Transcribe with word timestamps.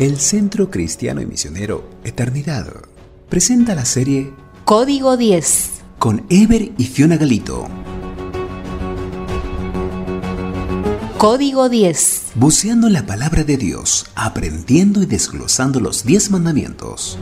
El 0.00 0.18
Centro 0.18 0.70
Cristiano 0.70 1.20
y 1.20 1.26
Misionero 1.26 1.84
Eternidad 2.04 2.66
presenta 3.28 3.74
la 3.74 3.84
serie 3.84 4.32
Código 4.64 5.18
10 5.18 5.82
con 5.98 6.24
Ever 6.30 6.72
y 6.78 6.84
Fiona 6.86 7.18
Galito. 7.18 7.68
Código 11.18 11.68
10 11.68 12.32
Buceando 12.34 12.86
en 12.86 12.94
la 12.94 13.04
palabra 13.04 13.44
de 13.44 13.58
Dios, 13.58 14.06
aprendiendo 14.14 15.02
y 15.02 15.04
desglosando 15.04 15.80
los 15.80 16.02
10 16.06 16.30
mandamientos. 16.30 17.18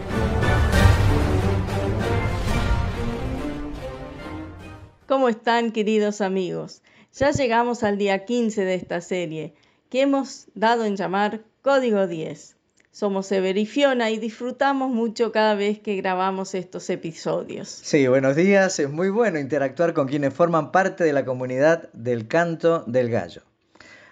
¿Cómo 5.09 5.29
están 5.29 5.73
queridos 5.73 6.21
amigos? 6.21 6.83
Ya 7.13 7.33
llegamos 7.33 7.83
al 7.83 7.99
día 7.99 8.25
15 8.25 8.65
de 8.65 8.75
esta 8.77 9.01
serie, 9.01 9.55
que 9.91 10.03
hemos 10.03 10.47
dado 10.55 10.85
en 10.85 10.95
llamar 10.95 11.43
Código 11.63 12.07
10. 12.07 12.58
Somos 12.91 13.31
Ever 13.31 13.57
y 13.59 13.67
Fiona 13.67 14.11
y 14.11 14.19
disfrutamos 14.19 14.91
mucho 14.91 15.31
cada 15.31 15.55
vez 15.55 15.79
que 15.79 15.97
grabamos 15.97 16.55
estos 16.55 16.89
episodios. 16.91 17.69
Sí, 17.69 18.09
buenos 18.09 18.35
días. 18.35 18.79
Es 18.79 18.91
muy 18.91 19.11
bueno 19.11 19.39
interactuar 19.39 19.95
con 19.95 20.09
quienes 20.09 20.35
forman 20.35 20.73
parte 20.73 21.05
de 21.05 21.13
la 21.13 21.25
comunidad 21.25 21.91
del 21.93 22.27
canto 22.27 22.85
del 22.87 23.11
gallo. 23.11 23.43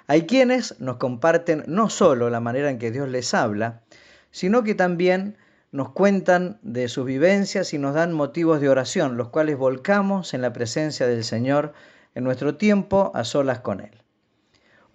Hay 0.07 0.27
quienes 0.27 0.79
nos 0.79 0.99
comparten 0.99 1.65
no 1.67 1.91
solo 1.91 2.31
la 2.31 2.41
manera 2.41 2.71
en 2.71 2.79
que 2.79 2.93
Dios 2.93 3.09
les 3.09 3.35
habla, 3.35 3.83
sino 4.31 4.63
que 4.63 4.75
también 4.75 5.37
nos 5.73 5.91
cuentan 5.91 6.59
de 6.63 6.89
sus 6.89 7.07
vivencias 7.07 7.75
y 7.75 7.79
nos 7.79 7.95
dan 7.95 8.13
motivos 8.13 8.61
de 8.61 8.69
oración, 8.69 9.17
los 9.17 9.31
cuales 9.31 9.57
volcamos 9.57 10.33
en 10.33 10.43
la 10.43 10.53
presencia 10.53 11.07
del 11.07 11.25
Señor 11.25 11.73
en 12.15 12.25
nuestro 12.25 12.57
tiempo 12.57 13.11
a 13.15 13.25
solas 13.25 13.61
con 13.61 13.81
Él. 13.81 14.06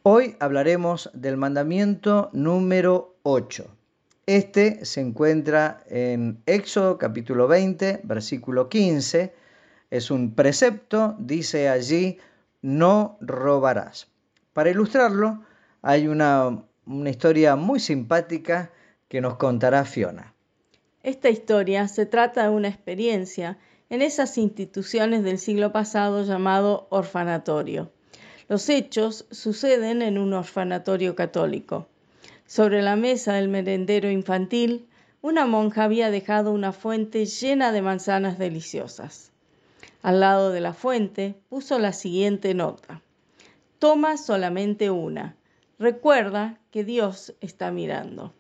Hoy 0.04 0.36
hablaremos 0.40 1.12
del 1.14 1.38
mandamiento 1.38 2.32
número 2.34 3.18
8. 3.22 3.68
Este 4.26 4.84
se 4.84 5.00
encuentra 5.00 5.84
en 5.88 6.42
Éxodo 6.48 6.98
capítulo 6.98 7.48
20, 7.48 8.02
versículo 8.02 8.68
15. 8.68 9.32
Es 9.92 10.10
un 10.10 10.34
precepto, 10.34 11.16
dice 11.20 11.70
allí, 11.70 12.18
no 12.64 13.20
robarás. 13.22 14.08
Para 14.54 14.72
ilustrarlo, 14.72 15.44
hay 15.84 16.08
una, 16.08 16.64
una 16.88 17.10
historia 17.12 17.56
muy 17.56 17.80
simpática 17.80 18.72
que 19.08 19.22
nos 19.22 19.36
contará 19.36 19.86
Fiona. 19.86 20.34
Esta 21.04 21.30
historia 21.30 21.88
se 21.88 22.08
trata 22.08 22.42
de 22.42 22.50
una 22.50 22.70
experiencia 22.70 23.60
en 23.92 24.02
esas 24.02 24.40
instituciones 24.40 25.24
del 25.24 25.38
siglo 25.38 25.72
pasado 25.72 26.24
llamado 26.24 26.88
orfanatorio. 26.90 27.92
Los 28.52 28.68
hechos 28.68 29.26
suceden 29.32 30.02
en 30.02 30.18
un 30.18 30.34
orfanatorio 30.34 31.16
católico. 31.16 31.88
Sobre 32.46 32.82
la 32.82 32.98
mesa 32.98 33.36
del 33.36 33.48
merendero 33.48 34.12
infantil, 34.12 34.90
una 35.22 35.46
monja 35.46 35.86
había 35.86 36.12
dejado 36.12 36.52
una 36.52 36.74
fuente 36.74 37.26
llena 37.26 37.72
de 37.72 37.82
manzanas 37.82 38.38
deliciosas. 38.38 39.32
Al 40.02 40.20
lado 40.20 40.52
de 40.52 40.60
la 40.60 40.74
fuente 40.74 41.36
puso 41.48 41.80
la 41.80 41.94
siguiente 41.94 42.54
nota. 42.54 43.02
Toma 43.80 44.18
solamente 44.18 44.90
una. 44.90 45.38
Recuerda 45.80 46.60
que 46.72 46.84
Dios 46.84 47.34
está 47.40 47.72
mirando. 47.72 48.34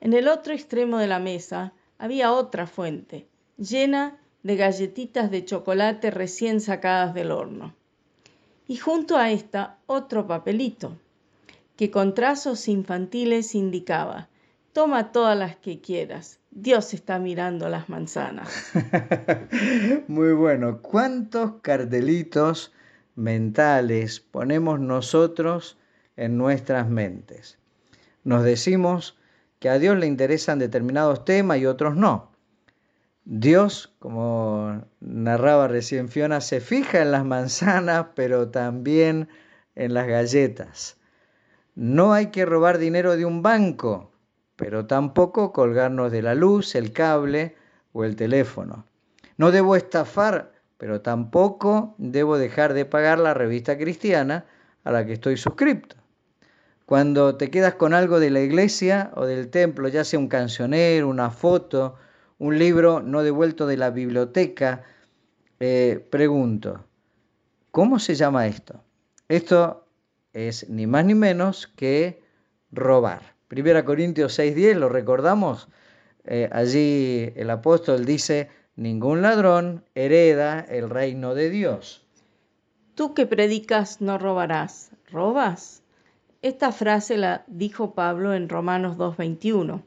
En 0.00 0.14
el 0.14 0.26
otro 0.26 0.52
extremo 0.52 0.98
de 0.98 1.06
la 1.06 1.20
mesa 1.20 1.72
había 1.96 2.32
otra 2.32 2.66
fuente, 2.66 3.28
llena 3.56 4.18
de 4.42 4.56
galletitas 4.56 5.30
de 5.30 5.44
chocolate 5.44 6.10
recién 6.10 6.60
sacadas 6.60 7.14
del 7.14 7.30
horno. 7.30 7.77
Y 8.68 8.76
junto 8.76 9.16
a 9.16 9.30
esta 9.30 9.78
otro 9.86 10.26
papelito, 10.26 10.96
que 11.76 11.90
con 11.90 12.14
trazos 12.14 12.68
infantiles 12.68 13.54
indicaba, 13.54 14.28
toma 14.74 15.10
todas 15.10 15.38
las 15.38 15.56
que 15.56 15.80
quieras, 15.80 16.38
Dios 16.50 16.92
está 16.92 17.18
mirando 17.18 17.70
las 17.70 17.88
manzanas. 17.88 18.70
Muy 20.06 20.34
bueno, 20.34 20.82
¿cuántos 20.82 21.54
cartelitos 21.62 22.72
mentales 23.14 24.20
ponemos 24.20 24.78
nosotros 24.80 25.78
en 26.16 26.36
nuestras 26.36 26.90
mentes? 26.90 27.58
Nos 28.22 28.44
decimos 28.44 29.16
que 29.60 29.70
a 29.70 29.78
Dios 29.78 29.96
le 29.96 30.06
interesan 30.06 30.58
determinados 30.58 31.24
temas 31.24 31.58
y 31.58 31.64
otros 31.64 31.96
no. 31.96 32.27
Dios, 33.30 33.94
como 33.98 34.86
narraba 35.00 35.68
recién 35.68 36.08
Fiona, 36.08 36.40
se 36.40 36.62
fija 36.62 37.02
en 37.02 37.12
las 37.12 37.26
manzanas, 37.26 38.06
pero 38.14 38.48
también 38.48 39.28
en 39.74 39.92
las 39.92 40.06
galletas. 40.06 40.96
No 41.74 42.14
hay 42.14 42.28
que 42.28 42.46
robar 42.46 42.78
dinero 42.78 43.18
de 43.18 43.26
un 43.26 43.42
banco, 43.42 44.10
pero 44.56 44.86
tampoco 44.86 45.52
colgarnos 45.52 46.10
de 46.10 46.22
la 46.22 46.34
luz, 46.34 46.74
el 46.74 46.94
cable 46.94 47.54
o 47.92 48.04
el 48.04 48.16
teléfono. 48.16 48.86
No 49.36 49.50
debo 49.50 49.76
estafar, 49.76 50.52
pero 50.78 51.02
tampoco 51.02 51.96
debo 51.98 52.38
dejar 52.38 52.72
de 52.72 52.86
pagar 52.86 53.18
la 53.18 53.34
revista 53.34 53.76
cristiana 53.76 54.46
a 54.84 54.90
la 54.90 55.04
que 55.04 55.12
estoy 55.12 55.36
suscripto. 55.36 55.96
Cuando 56.86 57.36
te 57.36 57.50
quedas 57.50 57.74
con 57.74 57.92
algo 57.92 58.20
de 58.20 58.30
la 58.30 58.40
iglesia 58.40 59.10
o 59.16 59.26
del 59.26 59.50
templo, 59.50 59.88
ya 59.88 60.04
sea 60.04 60.18
un 60.18 60.28
cancionero, 60.28 61.08
una 61.08 61.30
foto, 61.30 61.96
un 62.38 62.58
libro 62.58 63.00
no 63.00 63.22
devuelto 63.22 63.66
de 63.66 63.76
la 63.76 63.90
biblioteca, 63.90 64.84
eh, 65.60 66.06
pregunto, 66.10 66.84
¿cómo 67.70 67.98
se 67.98 68.14
llama 68.14 68.46
esto? 68.46 68.82
Esto 69.28 69.84
es 70.32 70.68
ni 70.68 70.86
más 70.86 71.04
ni 71.04 71.14
menos 71.14 71.66
que 71.66 72.22
robar. 72.70 73.34
Primera 73.48 73.84
Corintios 73.84 74.38
6:10, 74.38 74.76
lo 74.76 74.88
recordamos, 74.88 75.68
eh, 76.24 76.48
allí 76.52 77.32
el 77.34 77.50
apóstol 77.50 78.04
dice, 78.04 78.50
ningún 78.76 79.22
ladrón 79.22 79.84
hereda 79.94 80.60
el 80.60 80.90
reino 80.90 81.34
de 81.34 81.50
Dios. 81.50 82.04
Tú 82.94 83.14
que 83.14 83.26
predicas 83.26 84.00
no 84.00 84.18
robarás, 84.18 84.90
¿robas? 85.10 85.82
Esta 86.42 86.70
frase 86.70 87.16
la 87.16 87.44
dijo 87.48 87.94
Pablo 87.94 88.34
en 88.34 88.48
Romanos 88.48 88.96
2:21. 88.96 89.82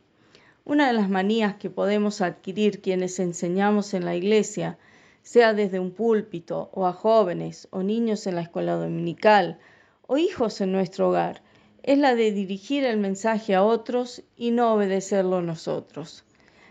Una 0.64 0.88
de 0.88 0.94
las 0.94 1.10
manías 1.10 1.56
que 1.56 1.70
podemos 1.70 2.22
adquirir 2.22 2.82
quienes 2.82 3.20
enseñamos 3.20 3.94
en 3.94 4.06
la 4.06 4.16
iglesia, 4.16 4.78
sea 5.24 5.54
desde 5.54 5.80
un 5.80 5.92
púlpito 5.92 6.70
o 6.74 6.88
a 6.88 6.94
jóvenes 6.94 7.68
o 7.72 7.84
niños 7.84 8.28
en 8.28 8.36
la 8.36 8.42
escuela 8.42 8.76
dominical 8.76 9.60
o 10.08 10.18
hijos 10.18 10.62
en 10.62 10.72
nuestro 10.72 11.10
hogar, 11.10 11.42
es 11.84 11.98
la 11.98 12.16
de 12.16 12.32
dirigir 12.32 12.84
el 12.86 12.98
mensaje 12.98 13.56
a 13.56 13.64
otros 13.64 14.24
y 14.36 14.52
no 14.52 14.74
obedecerlo 14.74 15.42
nosotros. 15.42 16.26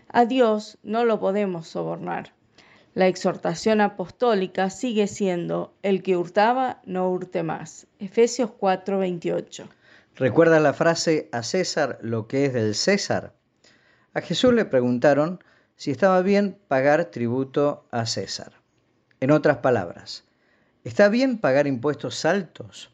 A 0.07 0.25
Dios 0.25 0.77
no 0.83 1.05
lo 1.05 1.19
podemos 1.19 1.67
sobornar. 1.67 2.33
La 2.93 3.07
exhortación 3.07 3.81
apostólica 3.81 4.69
sigue 4.69 5.07
siendo 5.07 5.73
el 5.81 6.03
que 6.03 6.17
hurtaba 6.17 6.81
no 6.85 7.09
hurte 7.09 7.43
más. 7.43 7.87
Efesios 7.99 8.51
4:28. 8.51 9.67
¿Recuerda 10.15 10.59
la 10.59 10.73
frase 10.73 11.29
a 11.31 11.43
César 11.43 11.99
lo 12.01 12.27
que 12.27 12.45
es 12.45 12.53
del 12.53 12.75
César? 12.75 13.33
A 14.13 14.19
Jesús 14.19 14.53
le 14.53 14.65
preguntaron 14.65 15.41
si 15.77 15.89
estaba 15.89 16.21
bien 16.21 16.57
pagar 16.67 17.05
tributo 17.05 17.85
a 17.91 18.05
César. 18.05 18.51
En 19.21 19.31
otras 19.31 19.57
palabras, 19.57 20.25
¿está 20.83 21.07
bien 21.07 21.37
pagar 21.37 21.65
impuestos 21.65 22.25
altos? 22.25 22.91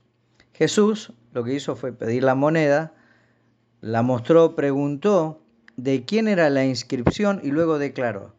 Jesús 0.53 1.13
lo 1.33 1.43
que 1.43 1.55
hizo 1.55 1.75
fue 1.75 1.91
pedir 1.91 2.23
la 2.23 2.35
moneda, 2.35 2.93
la 3.81 4.03
mostró, 4.03 4.55
preguntó 4.55 5.41
de 5.75 6.05
quién 6.05 6.27
era 6.27 6.49
la 6.51 6.65
inscripción 6.65 7.39
y 7.43 7.49
luego 7.49 7.79
declaró, 7.79 8.35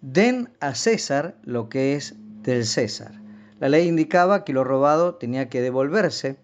den 0.00 0.50
a 0.60 0.74
César 0.74 1.36
lo 1.42 1.68
que 1.68 1.94
es 1.94 2.14
del 2.42 2.64
César. 2.64 3.20
La 3.60 3.68
ley 3.68 3.86
indicaba 3.86 4.44
que 4.44 4.52
lo 4.54 4.64
robado 4.64 5.16
tenía 5.16 5.48
que 5.48 5.60
devolverse 5.60 6.38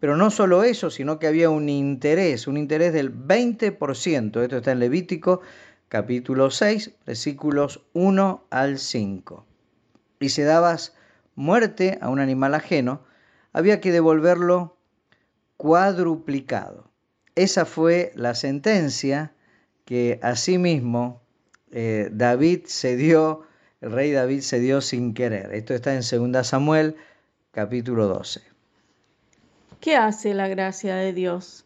pero 0.00 0.16
no 0.16 0.30
solo 0.30 0.62
eso, 0.62 0.90
sino 0.90 1.18
que 1.18 1.26
había 1.26 1.50
un 1.50 1.68
interés, 1.68 2.46
un 2.46 2.56
interés 2.56 2.92
del 2.92 3.14
20%. 3.14 4.42
Esto 4.42 4.56
está 4.56 4.72
en 4.72 4.80
Levítico 4.80 5.40
capítulo 5.88 6.50
6, 6.50 6.92
versículos 7.06 7.82
1 7.94 8.44
al 8.50 8.78
5. 8.78 9.46
Y 10.20 10.28
si 10.28 10.42
dabas 10.42 10.94
muerte 11.34 11.98
a 12.00 12.08
un 12.08 12.20
animal 12.20 12.54
ajeno, 12.54 13.02
había 13.52 13.80
que 13.80 13.92
devolverlo 13.92 14.76
cuadruplicado. 15.56 16.90
Esa 17.34 17.64
fue 17.64 18.12
la 18.14 18.34
sentencia 18.34 19.32
que 19.84 20.18
asimismo 20.22 21.22
eh, 21.70 22.08
David 22.12 22.64
se 22.66 22.96
dio, 22.96 23.42
el 23.80 23.92
rey 23.92 24.12
David 24.12 24.40
se 24.40 24.60
dio 24.60 24.80
sin 24.80 25.14
querer. 25.14 25.54
Esto 25.54 25.74
está 25.74 25.94
en 25.94 26.32
2 26.32 26.46
Samuel 26.46 26.96
capítulo 27.50 28.08
12. 28.08 28.55
¿Qué 29.80 29.96
hace 29.96 30.34
la 30.34 30.48
gracia 30.48 30.96
de 30.96 31.12
Dios? 31.12 31.64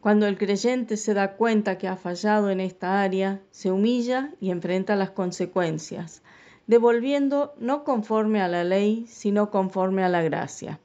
Cuando 0.00 0.26
el 0.26 0.38
creyente 0.38 0.96
se 0.96 1.14
da 1.14 1.36
cuenta 1.36 1.78
que 1.78 1.88
ha 1.88 1.96
fallado 1.96 2.50
en 2.50 2.60
esta 2.60 3.02
área, 3.02 3.40
se 3.50 3.70
humilla 3.70 4.32
y 4.40 4.50
enfrenta 4.50 4.96
las 4.96 5.10
consecuencias, 5.10 6.22
devolviendo 6.66 7.54
no 7.58 7.84
conforme 7.84 8.40
a 8.40 8.48
la 8.48 8.64
ley, 8.64 9.06
sino 9.08 9.50
conforme 9.50 10.04
a 10.04 10.08
la 10.08 10.22
gracia. 10.22 10.80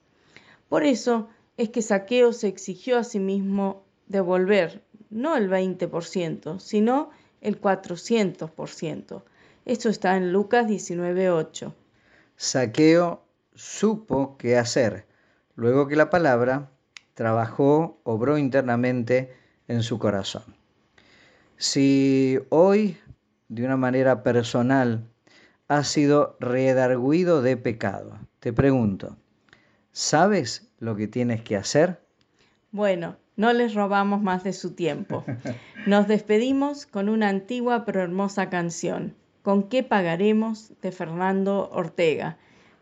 Por 0.67 0.83
eso 0.83 1.29
es 1.57 1.69
que 1.69 1.81
Saqueo 1.81 2.33
se 2.33 2.47
exigió 2.47 2.97
a 2.97 3.03
sí 3.03 3.19
mismo 3.19 3.83
devolver 4.07 4.83
no 5.09 5.37
el 5.37 5.49
20%, 5.49 6.59
sino 6.59 7.09
el 7.41 7.61
400%. 7.61 9.23
Esto 9.65 9.89
está 9.89 10.17
en 10.17 10.33
Lucas 10.33 10.67
19.8. 10.67 11.73
Saqueo 12.35 13.23
supo 13.53 14.35
qué 14.37 14.57
hacer, 14.57 15.05
luego 15.55 15.87
que 15.87 15.95
la 15.95 16.09
palabra 16.09 16.71
trabajó, 17.13 17.99
obró 18.03 18.37
internamente 18.37 19.33
en 19.67 19.83
su 19.83 19.99
corazón. 19.99 20.43
Si 21.57 22.39
hoy, 22.49 22.97
de 23.47 23.65
una 23.65 23.77
manera 23.77 24.23
personal, 24.23 25.07
has 25.67 25.87
sido 25.87 26.37
redarguido 26.39 27.41
de 27.41 27.57
pecado, 27.57 28.19
te 28.39 28.53
pregunto, 28.53 29.17
¿sabes 29.91 30.69
lo 30.79 30.95
que 30.95 31.07
tienes 31.07 31.41
que 31.41 31.55
hacer? 31.55 32.01
Bueno, 32.71 33.15
no 33.37 33.53
les 33.53 33.73
robamos 33.73 34.21
más 34.21 34.43
de 34.43 34.53
su 34.53 34.75
tiempo. 34.75 35.23
Nos 35.85 36.07
despedimos 36.07 36.85
con 36.85 37.09
una 37.09 37.29
antigua 37.29 37.85
pero 37.85 38.01
hermosa 38.01 38.49
canción. 38.49 39.15
¿Con 39.41 39.63
qué 39.69 39.83
pagaremos? 39.83 40.73
de 40.81 40.91
Fernando 40.91 41.69
Ortega. 41.71 42.37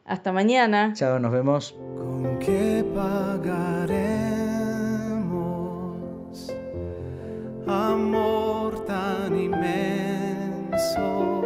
Hasta 0.05 0.31
mañana. 0.33 0.91
Chao, 0.93 1.17
nos 1.19 1.31
vemos. 1.31 1.71
¿Con 1.71 2.37
qué 2.39 2.83
pagaremos 2.93 4.03
amor 7.65 8.83
tan 8.85 9.39
inmenso 9.39 11.41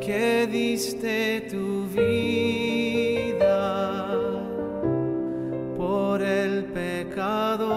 que 0.00 0.48
diste 0.50 1.42
tu 1.50 1.86
vida 1.88 4.06
por 5.76 6.22
el 6.22 6.64
pecado? 6.64 7.68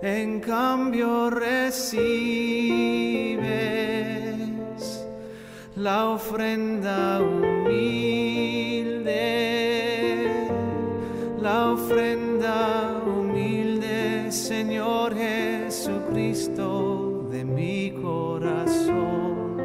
En 0.00 0.40
cambio 0.40 1.28
recibes 1.28 2.95
la 5.86 6.08
ofrenda 6.08 7.20
humilde, 7.20 7.70
la 11.40 11.70
ofrenda 11.74 13.00
humilde, 13.06 14.32
Señor 14.32 15.14
Jesucristo, 15.14 17.28
de 17.30 17.44
mi 17.44 17.92
corazón. 18.02 19.58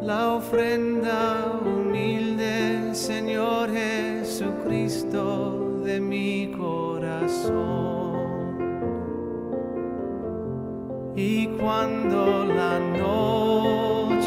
La 0.00 0.36
ofrenda 0.36 1.60
humilde, 1.62 2.94
Señor 2.94 3.70
Jesucristo, 3.70 5.82
de 5.84 6.00
mi 6.00 6.52
corazón. 6.56 8.05
Y 11.18 11.46
cuando 11.58 12.44
la 12.44 12.78
noche 12.78 14.18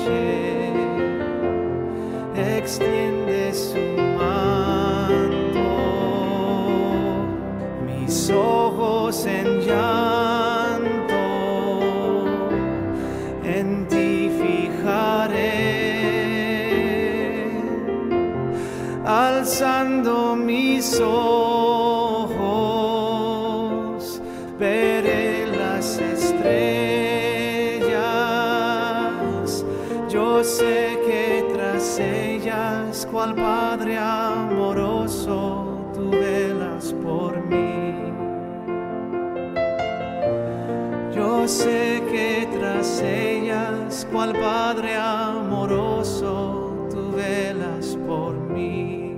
extiende 2.57 3.53
su 3.53 3.88
sé 30.49 30.99
que 31.05 31.45
tras 31.53 31.99
ellas, 31.99 33.07
cual 33.11 33.35
Padre 33.35 33.97
amoroso, 33.97 35.91
tú 35.93 36.09
velas 36.09 36.93
por 37.03 37.39
mí. 37.45 37.93
Yo 41.15 41.47
sé 41.47 42.01
que 42.11 42.47
tras 42.57 43.01
ellas, 43.01 44.07
cual 44.11 44.33
Padre 44.33 44.95
amoroso, 44.95 46.87
tú 46.89 47.11
velas 47.11 47.95
por 48.07 48.33
mí. 48.33 49.08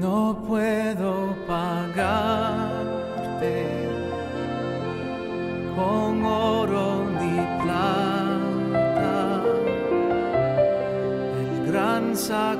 No 0.00 0.38
puedo 0.46 1.34
pagarte 1.48 2.76
con 5.74 6.24
oro 6.24 7.04
ni 7.18 7.38
plata. 7.62 9.42
El 11.40 11.50
gran 11.66 12.14
sacrificio 12.14 12.57